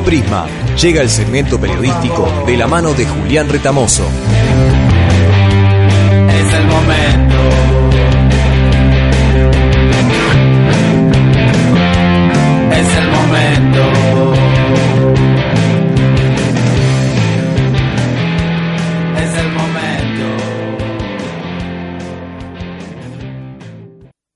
[0.00, 0.46] Prisma.
[0.80, 4.04] Llega el segmento periodístico de la mano de Julián Retamoso.
[6.28, 7.36] Es el momento.
[12.72, 13.82] Es el momento.
[19.16, 20.26] Es el momento.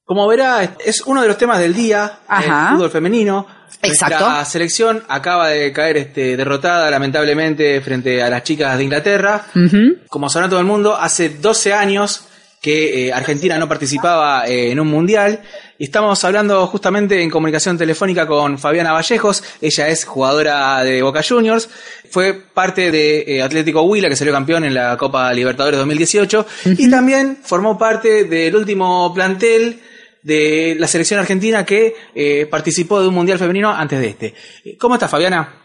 [0.04, 2.68] Como verá, es uno de los temas del día, Ajá.
[2.70, 3.55] el fútbol femenino.
[3.82, 4.18] Exacto.
[4.18, 9.46] Nuestra selección acaba de caer este, derrotada lamentablemente frente a las chicas de Inglaterra.
[10.08, 12.26] Como sabrá todo el mundo, hace 12 años
[12.60, 15.40] que eh, Argentina no participaba eh, en un mundial.
[15.78, 19.44] Y estamos hablando justamente en comunicación telefónica con Fabiana Vallejos.
[19.60, 21.68] Ella es jugadora de Boca Juniors.
[22.10, 26.46] Fue parte de eh, Atlético Huila, que salió campeón en la Copa Libertadores 2018.
[26.78, 29.80] Y también formó parte del último plantel
[30.26, 34.34] de la selección argentina que eh, participó de un mundial femenino antes de este.
[34.76, 35.62] ¿Cómo estás, Fabiana?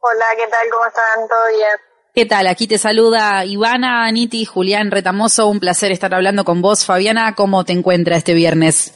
[0.00, 0.68] Hola, ¿qué tal?
[0.72, 1.28] ¿Cómo están?
[1.28, 1.76] ¿Todo bien?
[2.12, 2.48] ¿Qué tal?
[2.48, 5.46] Aquí te saluda Ivana, Aniti, Julián Retamoso.
[5.46, 6.84] Un placer estar hablando con vos.
[6.84, 8.92] Fabiana, ¿cómo te encuentras este viernes?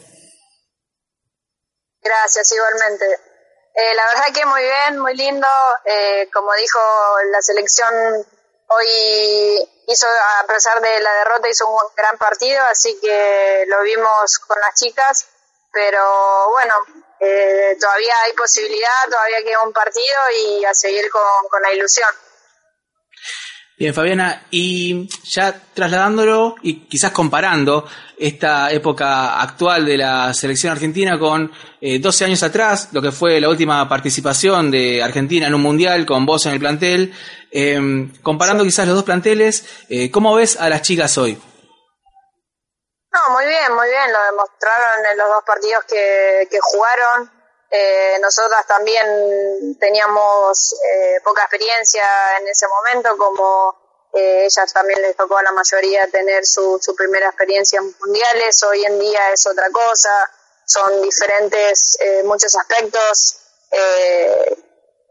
[2.02, 3.04] Gracias, igualmente.
[3.04, 5.46] Eh, la verdad que muy bien, muy lindo.
[5.84, 6.80] Eh, como dijo
[7.30, 7.94] la selección,
[8.66, 8.86] hoy
[9.88, 10.06] hizo,
[10.40, 14.74] a pesar de la derrota, hizo un gran partido, así que lo vimos con las
[14.74, 15.26] chicas.
[15.72, 16.74] Pero bueno,
[17.20, 22.08] eh, todavía hay posibilidad, todavía queda un partido y a seguir con, con la ilusión.
[23.78, 31.16] Bien, Fabiana, y ya trasladándolo y quizás comparando esta época actual de la selección argentina
[31.16, 35.62] con eh, 12 años atrás, lo que fue la última participación de Argentina en un
[35.62, 37.14] mundial con vos en el plantel,
[37.52, 41.40] eh, comparando quizás los dos planteles, eh, ¿cómo ves a las chicas hoy?
[43.12, 47.37] No, muy bien, muy bien, lo demostraron en los dos partidos que jugaron.
[47.70, 52.02] Eh, nosotras también teníamos eh, poca experiencia
[52.40, 56.96] en ese momento, como eh, ellas también les tocó a la mayoría tener su, su
[56.96, 58.62] primera experiencia en mundiales.
[58.62, 60.30] Hoy en día es otra cosa,
[60.64, 63.36] son diferentes muchos aspectos.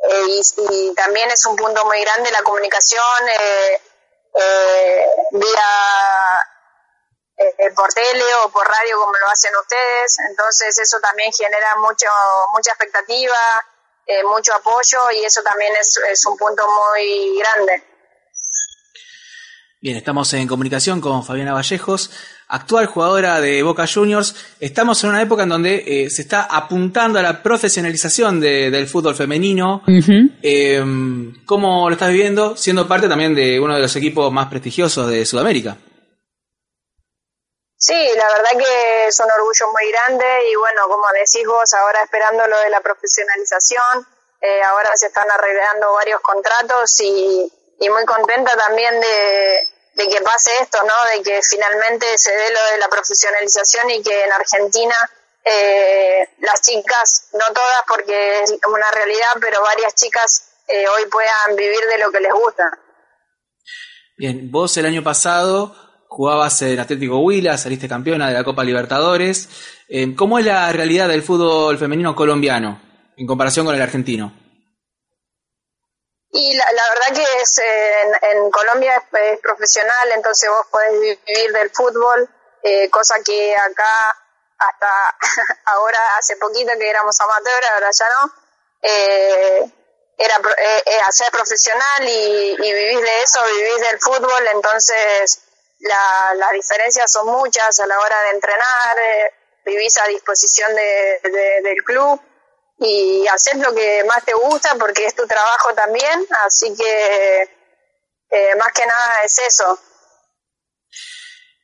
[0.09, 3.25] y, y también es un punto muy grande la comunicación
[5.31, 6.56] vía
[7.37, 12.07] eh, por tele o por radio como lo hacen ustedes, entonces eso también genera mucho
[12.53, 13.37] mucha expectativa,
[14.05, 17.83] eh, mucho apoyo y eso también es, es un punto muy grande.
[19.79, 22.09] Bien, estamos en comunicación con Fabiana Vallejos,
[22.47, 24.33] actual jugadora de Boca Juniors.
[24.59, 28.87] Estamos en una época en donde eh, se está apuntando a la profesionalización de- del
[28.87, 29.83] fútbol femenino.
[30.41, 30.83] Eh,
[31.45, 32.57] ¿Cómo lo estás viviendo?
[32.57, 35.77] Siendo parte también de uno de los equipos más prestigiosos de Sudamérica.
[37.79, 42.01] Sí, la verdad que es un orgullo muy grande y bueno, como decís vos, ahora
[42.01, 44.07] esperando lo de la profesionalización,
[44.41, 49.59] eh, ahora se están arreglando varios contratos y, muy contenta también de,
[49.93, 50.93] de que pase esto, ¿no?
[51.13, 54.95] De que finalmente se dé lo de la profesionalización y que en Argentina
[55.45, 61.55] eh, las chicas, no todas porque es una realidad, pero varias chicas eh, hoy puedan
[61.55, 62.71] vivir de lo que les gusta.
[64.17, 65.86] Bien, vos el año pasado
[66.17, 69.47] jugabas en Atlético Huila, saliste campeona de la Copa Libertadores.
[69.88, 72.81] Eh, ¿Cómo es la realidad del fútbol femenino colombiano
[73.16, 74.33] en comparación con el argentino?
[76.31, 77.61] Y la, verdad que es
[78.33, 82.27] en, Colombia es, es profesional, entonces vos podés vi- vivir del fútbol,
[82.63, 84.17] eh, cosa que acá
[84.57, 85.16] hasta
[85.66, 88.33] ahora hace poquito que éramos amateur, ahora ya no.
[88.81, 89.72] Eh,
[90.17, 95.44] era eh, hacer profesional y, y vivís de eso, vivís del fútbol, entonces
[95.79, 99.31] la, las diferencias son muchas a la hora de entrenar, eh,
[99.65, 102.19] vivís a disposición de, de- del club
[102.79, 107.41] y hacer lo que más te gusta porque es tu trabajo también, así que
[108.29, 109.79] eh, más que nada es eso.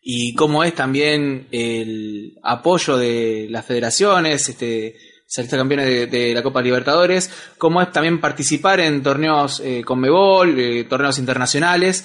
[0.02, 4.96] y cómo es también el apoyo de las federaciones, este,
[5.28, 10.00] saliste campeona de, de la Copa Libertadores, cómo es también participar en torneos eh, con
[10.02, 12.04] Mebol, eh, torneos internacionales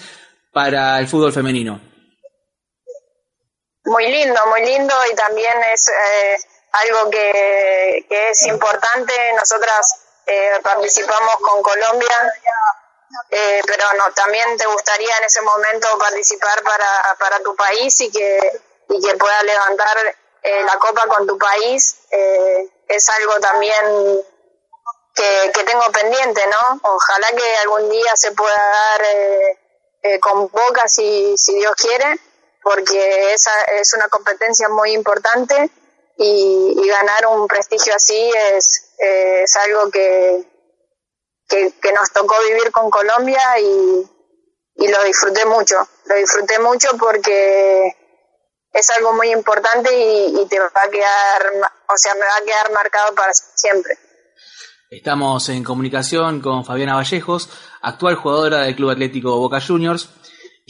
[0.52, 1.80] para el fútbol femenino.
[3.88, 6.36] Muy lindo, muy lindo y también es eh,
[6.72, 9.14] algo que, que es importante.
[9.32, 12.32] Nosotras eh, participamos con Colombia,
[13.30, 18.10] eh, pero no, también te gustaría en ese momento participar para, para tu país y
[18.10, 18.38] que,
[18.90, 19.96] y que puedas levantar
[20.42, 21.96] eh, la copa con tu país.
[22.10, 24.22] Eh, es algo también
[25.14, 26.80] que, que tengo pendiente, ¿no?
[26.82, 32.18] Ojalá que algún día se pueda dar con Boca si, si Dios quiere,
[32.68, 33.50] porque esa
[33.80, 35.70] es una competencia muy importante
[36.18, 40.44] y, ganar un prestigio así es, es algo que,
[41.48, 44.10] que, que nos tocó vivir con Colombia y,
[44.76, 45.76] y lo disfruté mucho.
[46.06, 47.94] Lo disfruté mucho porque
[48.72, 52.44] es algo muy importante y, y te va a quedar, o sea, me va a
[52.44, 53.98] quedar marcado para siempre.
[54.90, 57.48] Estamos en comunicación con Fabiana Vallejos,
[57.82, 60.10] actual jugadora del Club Atlético Boca Juniors.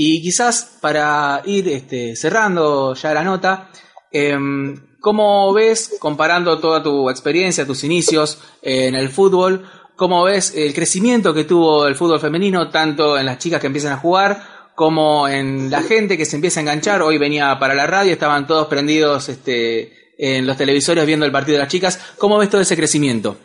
[0.00, 3.68] Y quizás para ir este, cerrando ya la nota,
[4.12, 10.72] em, ¿cómo ves, comparando toda tu experiencia, tus inicios en el fútbol, cómo ves el
[10.72, 15.26] crecimiento que tuvo el fútbol femenino, tanto en las chicas que empiezan a jugar, como
[15.26, 17.02] en la gente que se empieza a enganchar?
[17.02, 21.54] Hoy venía para la radio, estaban todos prendidos este, en los televisores viendo el partido
[21.54, 21.98] de las chicas.
[22.18, 23.36] ¿Cómo ves todo ese crecimiento?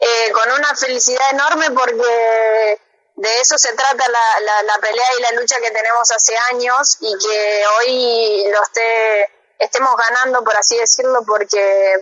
[0.00, 2.87] Eh, con una felicidad enorme porque
[3.18, 6.98] de eso se trata la, la, la, pelea y la lucha que tenemos hace años
[7.00, 9.28] y que hoy lo esté,
[9.58, 11.94] estemos ganando, por así decirlo, porque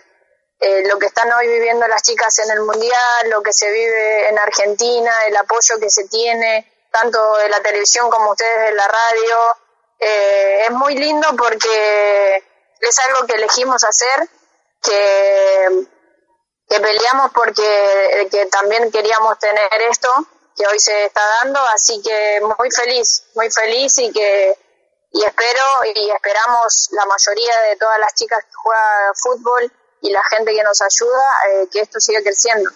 [0.61, 4.29] eh, lo que están hoy viviendo las chicas en el Mundial, lo que se vive
[4.29, 8.87] en Argentina, el apoyo que se tiene, tanto de la televisión como ustedes de la
[8.87, 9.37] radio,
[9.99, 12.45] eh, es muy lindo porque
[12.79, 14.29] es algo que elegimos hacer,
[14.83, 15.87] que,
[16.69, 20.11] que peleamos porque que también queríamos tener esto
[20.57, 24.59] que hoy se está dando, así que muy feliz, muy feliz y que
[25.13, 25.63] y espero
[25.95, 29.73] y esperamos la mayoría de todas las chicas que juegan fútbol
[30.03, 32.71] y la gente que nos ayuda eh, que esto siga creciendo.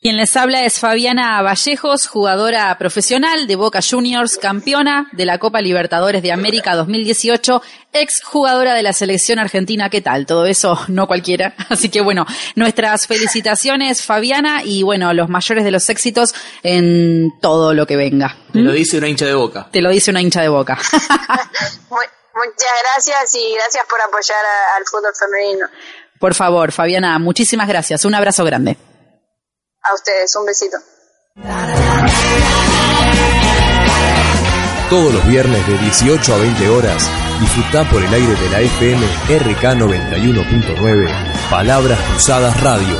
[0.00, 5.60] Quien les habla es Fabiana Vallejos, jugadora profesional de Boca Juniors, campeona de la Copa
[5.60, 7.60] Libertadores de América 2018,
[7.92, 9.90] ex jugadora de la selección argentina.
[9.90, 10.24] ¿Qué tal?
[10.24, 11.56] Todo eso no cualquiera.
[11.68, 17.74] Así que bueno, nuestras felicitaciones Fabiana y bueno, los mayores de los éxitos en todo
[17.74, 18.36] lo que venga.
[18.52, 19.66] Te lo dice una hincha de Boca.
[19.72, 20.78] Te lo dice una hincha de Boca.
[22.38, 25.66] Muchas gracias y gracias por apoyar a, al fútbol femenino.
[26.20, 28.04] Por favor, Fabiana, muchísimas gracias.
[28.04, 28.76] Un abrazo grande.
[29.82, 30.76] A ustedes, un besito.
[34.90, 37.08] Todos los viernes de 18 a 20 horas,
[37.40, 42.96] disfruta por el aire de la FM RK 91.9 Palabras Cruzadas Radio,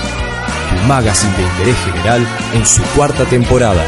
[0.71, 3.85] tu magazine de interés general en su cuarta temporada.